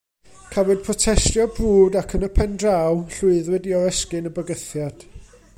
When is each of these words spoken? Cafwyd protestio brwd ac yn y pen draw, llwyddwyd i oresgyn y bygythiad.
Cafwyd 0.53 0.79
protestio 0.87 1.45
brwd 1.59 1.99
ac 2.01 2.17
yn 2.19 2.27
y 2.29 2.31
pen 2.39 2.57
draw, 2.65 2.99
llwyddwyd 3.19 3.71
i 3.73 3.79
oresgyn 3.85 4.31
y 4.33 4.37
bygythiad. 4.39 5.09